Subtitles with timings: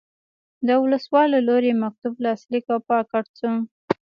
[0.67, 3.51] د ولسوال له لوري مکتوب لاسلیک او پاکټ شو.